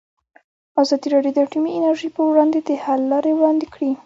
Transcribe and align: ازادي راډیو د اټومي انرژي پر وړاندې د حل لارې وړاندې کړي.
ازادي 0.81 1.07
راډیو 1.13 1.33
د 1.35 1.37
اټومي 1.45 1.71
انرژي 1.73 2.09
پر 2.15 2.21
وړاندې 2.27 2.59
د 2.67 2.69
حل 2.83 3.01
لارې 3.11 3.31
وړاندې 3.35 3.65
کړي. 3.73 3.91